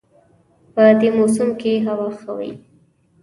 په 0.73 0.83
دې 0.99 1.09
موسم 1.17 1.49
کې 1.61 1.71
هوا 1.87 2.09
ښه 2.19 2.31
وي 2.37 2.51